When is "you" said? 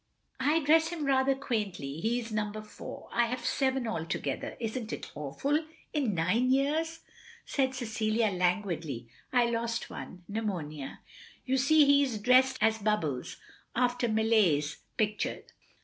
11.45-11.57